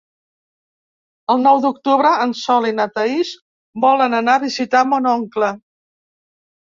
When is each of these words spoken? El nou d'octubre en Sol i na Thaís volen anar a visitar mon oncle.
El 1.33 1.43
nou 1.47 1.59
d'octubre 1.65 2.13
en 2.25 2.33
Sol 2.41 2.67
i 2.69 2.73
na 2.79 2.87
Thaís 2.95 3.35
volen 3.87 4.19
anar 4.23 4.39
a 4.39 4.43
visitar 4.49 4.83
mon 4.95 5.11
oncle. 5.15 5.53